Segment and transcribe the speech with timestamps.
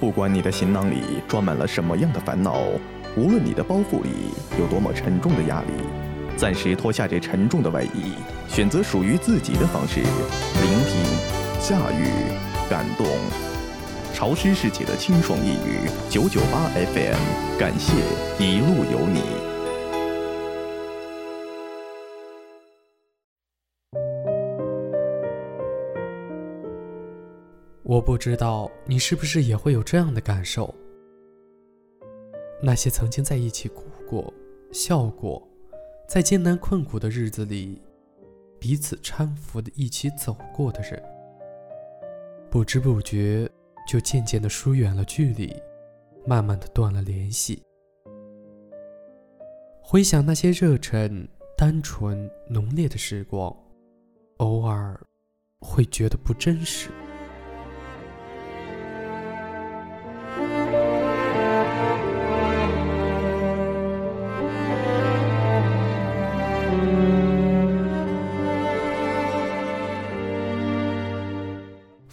[0.00, 2.60] 不管你的行囊里装满了什么样的烦恼，
[3.16, 5.72] 无论你的包袱里有多么沉重的压力，
[6.36, 8.12] 暂时脱下这沉重的外衣，
[8.46, 11.02] 选择属于自己的方式，聆听、
[11.60, 12.06] 驾驭、
[12.70, 13.06] 感动。
[14.14, 17.92] 潮湿世界的清爽一语，九九八 FM，感谢
[18.38, 19.47] 一路有你。
[27.88, 30.74] 我不知道你是不是也会有这样的感受。
[32.62, 34.30] 那些曾经在一起哭过、
[34.70, 35.42] 笑过，
[36.06, 37.80] 在艰难困苦的日子里
[38.60, 41.02] 彼此搀扶的一起走过的人，
[42.50, 43.50] 不知不觉
[43.88, 45.50] 就渐渐的疏远了距离，
[46.26, 47.62] 慢慢的断了联系。
[49.80, 51.26] 回想那些热忱、
[51.56, 53.50] 单纯、浓烈的时光，
[54.36, 55.00] 偶尔
[55.60, 56.90] 会觉得不真实。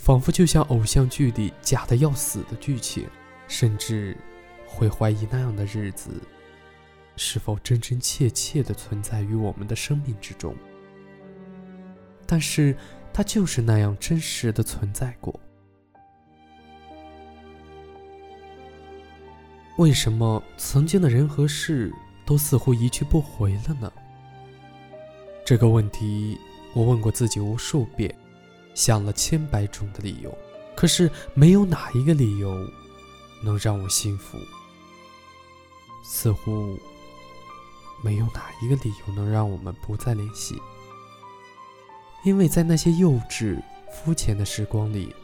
[0.06, 3.10] 仿佛就像偶像剧里假的要死的剧情，
[3.48, 4.16] 甚至
[4.68, 6.22] 会怀疑那样的日子
[7.16, 10.56] 是否真真切切的存在于我们的生命之中。
[12.28, 12.78] 但是，
[13.12, 15.40] 它就是那样真实的存在过。
[19.80, 21.92] 为什么曾经的人和事
[22.28, 23.92] 都似乎一去不回了呢？
[25.44, 26.38] 这个问题，
[26.76, 28.16] 我问过自己无数遍。
[28.76, 30.38] 想了千百种的理由，
[30.76, 32.56] 可是没有哪一个理由
[33.42, 34.38] 能让我幸福。
[36.04, 36.78] 似乎
[38.04, 40.62] 没有哪一个理由能让我们不再联系，
[42.24, 43.60] 因为在那些幼稚、
[43.92, 45.16] 肤浅的时光里，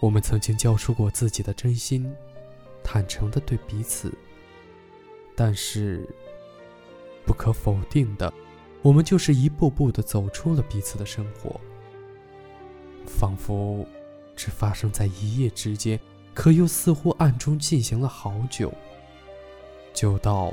[0.00, 2.14] 我们曾经交出过自己的真心，
[2.84, 4.12] 坦诚的对彼此。
[5.34, 6.06] 但是，
[7.24, 8.30] 不可否定的，
[8.82, 11.58] 我们就是一步步的走出了彼此的生活。
[13.06, 13.86] 仿佛
[14.34, 15.98] 只发生在一夜之间，
[16.34, 18.72] 可又似乎暗中进行了好久，
[19.92, 20.52] 久到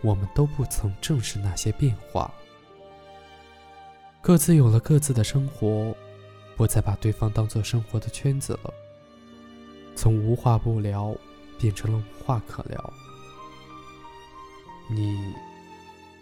[0.00, 2.32] 我们都不曾正视那些变化，
[4.20, 5.94] 各自有了各自的生活，
[6.56, 8.74] 不再把对方当做生活的圈子了，
[9.94, 11.16] 从无话不聊
[11.58, 12.92] 变成了无话可聊。
[14.90, 15.34] 你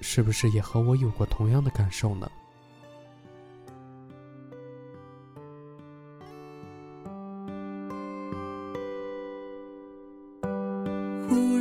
[0.01, 2.31] 是不是也和我有过同样的感受呢？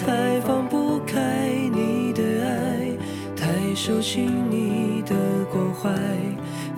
[0.00, 2.96] 太放不开你的爱，
[3.36, 5.14] 太熟悉你的
[5.52, 5.90] 关怀，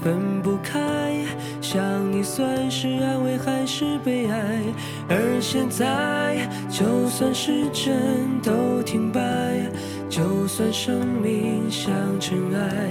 [0.02, 1.24] 分不开
[1.60, 4.60] 想你算是安慰还是悲哀？
[5.08, 9.20] 而现在，就算时针都停摆，
[10.08, 12.88] 就算生命像尘埃，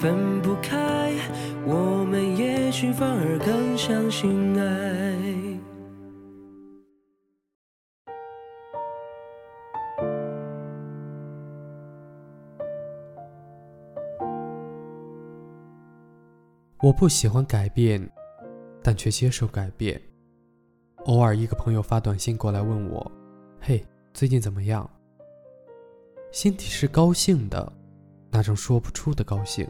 [0.00, 1.12] 分不开，
[1.64, 5.09] 我们也许反而更相信爱。
[16.82, 18.10] 我不喜欢改变，
[18.82, 20.00] 但却接受改变。
[21.04, 23.12] 偶尔，一个朋友发短信过来问我
[23.60, 24.88] ：“嘿，最近怎么样？”
[26.32, 27.70] 心底是高兴的，
[28.30, 29.68] 那种说不出的高兴。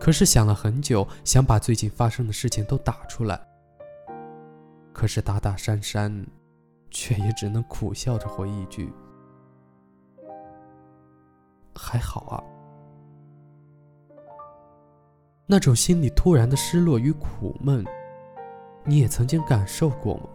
[0.00, 3.40] 可是想了很久，想把最近发生的事情都打出来。
[4.92, 6.26] 可是打打删删，
[6.90, 8.92] 却也只能苦笑着回一句
[11.72, 12.42] ：“还好啊。”
[15.50, 17.82] 那种心里突然的失落与苦闷，
[18.84, 20.28] 你也曾经感受过吗？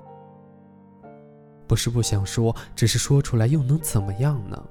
[1.68, 4.66] 不是不想说，只是说出来又能怎么样呢？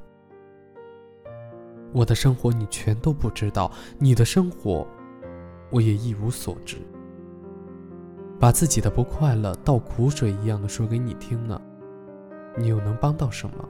[1.93, 4.85] 我的生活你全都不知道，你的生活
[5.71, 6.77] 我也一无所知。
[8.41, 11.62] 把自己的不快乐倒苦水一样的说给你听呢，
[12.59, 13.69] 你又能帮到什么？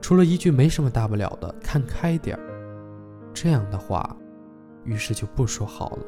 [0.00, 2.42] 除了一句没什么大不了的，看开点儿。
[3.32, 4.16] 这样的话。
[4.84, 6.02] 于是就不说好了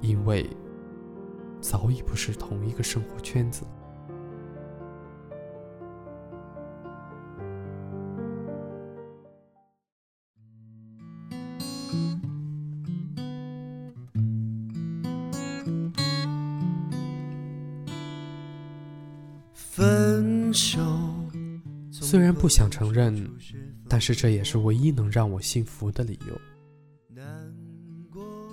[0.00, 0.48] 因为
[1.60, 3.64] 早已不是同一个生活圈子。
[19.52, 20.80] 分手
[21.90, 23.28] 虽然不想承认
[23.88, 26.55] 但是这也是唯一能让我幸福的理由。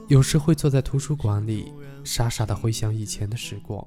[0.10, 1.72] 有时会坐在图书馆里，
[2.04, 3.86] 傻傻的回想以前的时光，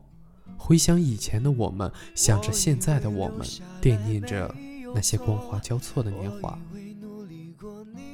[0.56, 3.46] 回想以前的我们，想着现在的我们，
[3.80, 4.52] 惦念着
[4.94, 6.58] 那些光华交错的年华。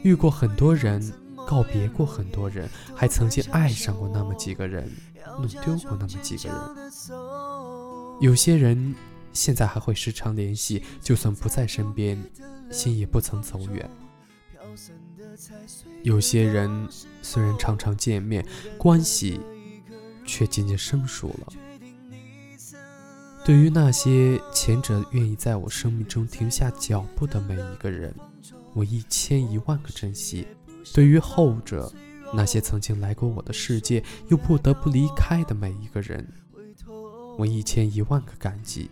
[0.02, 1.12] 遇过很多人，
[1.46, 4.90] 告别过很多人，还曾经爱上过那么几个人，
[5.38, 6.58] 弄丢过那么几个人。
[8.20, 8.94] 有些人
[9.32, 12.20] 现在还会时常联系，就算不在身边，
[12.70, 13.88] 心也不曾走远。
[16.03, 16.88] 有些人
[17.23, 18.47] 虽然常常见面，
[18.79, 19.41] 关系
[20.25, 21.53] 却渐渐生疏了。
[23.44, 28.14] 对于那些前者愿意在我生命中停下脚步的每一个人，
[28.73, 30.44] 我一千一万个珍惜；
[30.94, 31.93] 对于后者，
[32.32, 36.26] 那些曾经来过我的世界又不得不离开的每一个人，
[37.37, 38.91] 我一千一万个感激。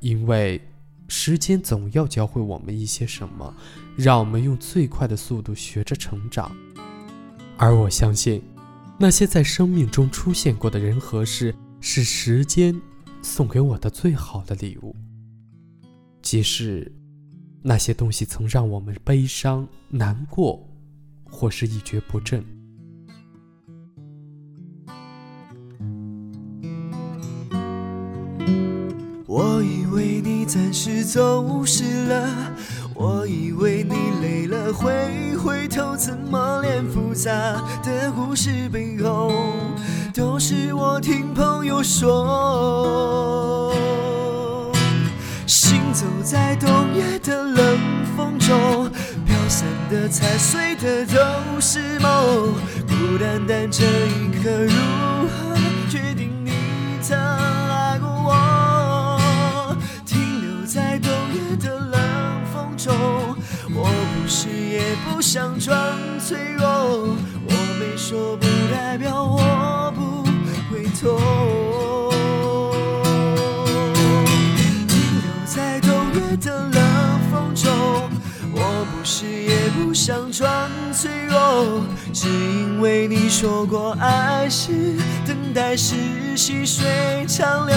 [0.00, 0.60] 因为。
[1.10, 3.52] 时间总要教会我们一些什么，
[3.96, 6.56] 让我们用最快的速度学着成长。
[7.58, 8.40] 而我相信，
[8.96, 12.80] 那些在生命中出现过的人和事，是时间
[13.22, 14.94] 送给我的最好的礼物。
[16.22, 16.90] 即使
[17.60, 20.64] 那些东西曾让我们悲伤、难过，
[21.24, 22.44] 或是一蹶不振。
[29.32, 32.28] 我以为你暂时走失了，
[32.94, 37.30] 我以为你累了会回头，怎么连复杂
[37.80, 39.32] 的故事背后
[40.12, 42.12] 都是我听朋友说？
[45.46, 47.78] 行走在冬夜的冷
[48.16, 48.90] 风中，
[49.24, 51.14] 飘散的、踩碎的都
[51.60, 52.52] 是梦，
[52.88, 54.72] 孤单单这一刻，如
[55.28, 55.54] 何
[65.20, 65.78] 不想装
[66.18, 70.24] 脆弱，我没说不代表我不
[70.72, 71.20] 会痛。
[74.88, 76.80] 停留在冬夜的冷
[77.30, 77.70] 风中，
[78.54, 80.48] 我不是也不想装
[80.90, 81.82] 脆弱，
[82.14, 84.96] 只因为你说过爱是
[85.26, 85.96] 等待，是
[86.34, 87.76] 细水长流。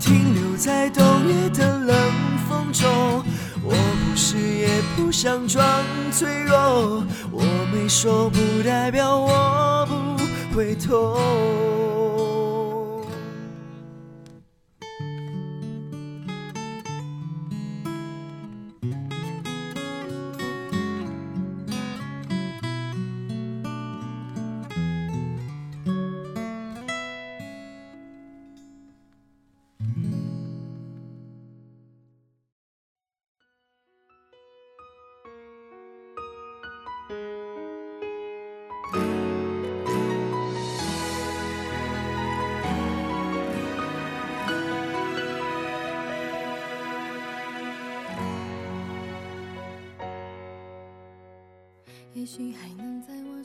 [0.00, 1.96] 停留在冬夜的冷
[2.48, 2.90] 风中。
[5.00, 5.64] 不想装
[6.12, 7.02] 脆弱，
[7.32, 7.42] 我
[7.72, 11.18] 没说不代表我不回头。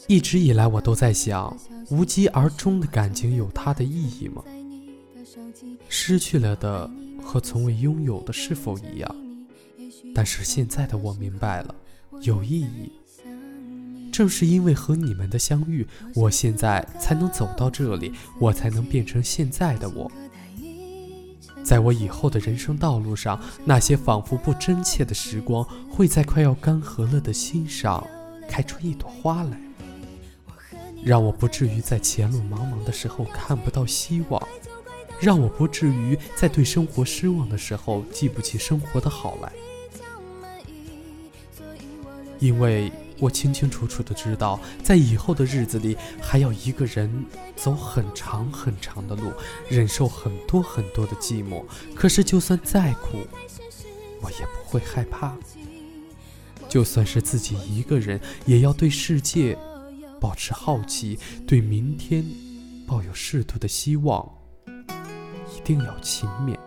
[0.07, 1.55] 一直以来，我都在想，
[1.89, 4.43] 无疾而终的感情有它的意义吗？
[5.88, 6.89] 失去了的
[7.22, 9.15] 和从未拥有的是否一样？
[10.13, 11.75] 但是现在的我明白了，
[12.22, 12.91] 有意义。
[14.12, 20.12] 正是因为和你们的相遇，我现在才能走到这里，我才能变成现在的我。
[21.63, 28.07] 在我以后的人生道路上，那些仿佛不真切的时光，会在快要干涸了的心上。
[28.48, 29.60] 开出一朵花来，
[31.04, 34.48] 让我不至于在前路茫茫的时候看不到希望，
[35.20, 39.52] 让我不至于在对生活失望的时候记不起生活的好来。
[42.40, 47.25] 因为我清清楚楚的知道，在以后的日子里，还要一个人
[47.56, 49.32] 走很长很长的路，
[49.70, 51.64] 忍受很多很多的寂寞。
[51.96, 53.25] 可是，就算再苦，
[54.22, 55.34] 我也不会害怕。
[56.67, 59.57] 就算是自己一个人，也要对世界
[60.19, 61.17] 保持好奇，
[61.48, 62.25] 对明天
[62.88, 64.29] 抱有适度的希望，
[65.55, 66.64] 一定要勤勉。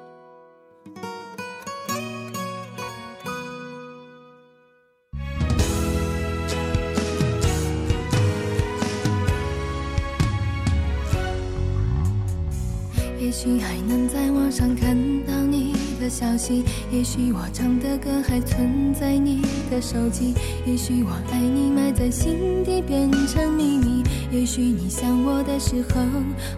[16.19, 20.35] 消息，也许我唱的歌还存在你的手机，
[20.67, 26.01] 也许我爱你埋在心底变成秘密，也许你想我的时候，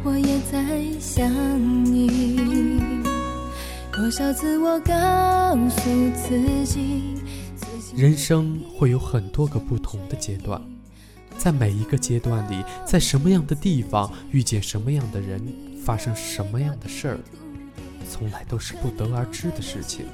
[0.03, 1.31] 我也在想
[1.85, 2.81] 你。
[3.93, 7.21] 多少次我告诉自己，
[7.95, 10.59] 人生会有很多个不同的阶段，
[11.37, 15.39] 在每一个阶段里，在什么样的地方遇见什么样的人，
[15.85, 17.19] 发生什么样的事儿，
[18.11, 20.07] 从来都是不得而知的事情。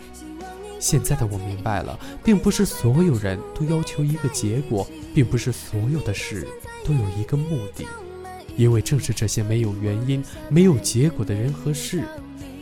[0.78, 6.46] 现在的我明白了，并不是所有人都要求一个结果，并不是所有的事
[6.84, 7.86] 都有一个目的，
[8.56, 12.04] 因为正是这些没有原因、没有结果的人和事。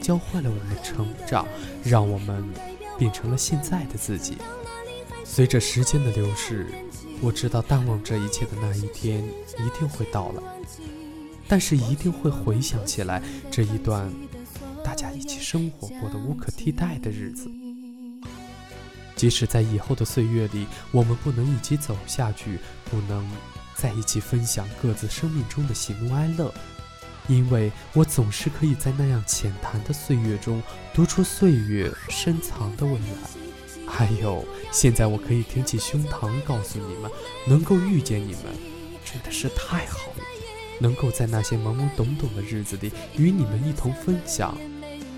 [0.01, 1.49] 教会了我们成长，
[1.83, 2.45] 让我们
[2.99, 4.37] 变成了现在的自己。
[5.25, 6.67] 随着时间的流逝，
[7.23, 10.43] 我知道淡忘这一切的那一天一定会到来，
[11.49, 14.13] 但是一定会回想起来这一段
[14.85, 17.51] 大家一起生活过的无可替代的日子。
[19.17, 22.59] 即使在以后的岁月里，我们不能一起走下去，
[22.91, 23.27] 不能
[23.75, 26.53] 在一起分享各自生命中的喜怒哀乐。
[27.27, 30.63] 因为我总是可以在那样浅谈的岁月中
[30.93, 37.11] 读出岁月深藏的未来，还有现在我可以挺起胸膛告诉你们，
[37.49, 38.53] 能够遇见你们
[39.07, 40.25] 真的是太好了，
[40.79, 44.55] 能够在那些懵懵懂懂的日子里与你们一同分享，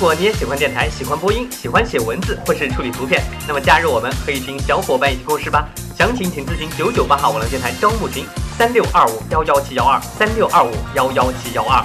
[0.00, 5.68] 如果你也喜欢电台，喜欢播音，喜欢写文字或是处理图片，那么加入我们，和一群小伙伴一起共事吧。
[5.94, 8.24] 详情请咨询九九八号网络电台招募群：
[8.56, 11.84] 三六二五幺幺七幺二三六二五幺幺七幺二。